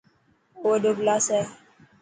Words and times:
اي 0.61 0.61
وڏو 0.67 0.91
گلاس 0.99 1.25
هي. 1.35 1.41